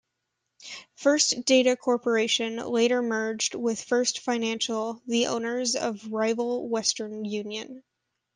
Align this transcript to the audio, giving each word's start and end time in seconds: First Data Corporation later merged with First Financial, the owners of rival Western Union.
First 0.95 1.45
Data 1.45 1.75
Corporation 1.77 2.55
later 2.55 3.03
merged 3.03 3.53
with 3.53 3.83
First 3.83 4.17
Financial, 4.21 4.99
the 5.05 5.27
owners 5.27 5.75
of 5.75 6.11
rival 6.11 6.67
Western 6.67 7.23
Union. 7.23 7.83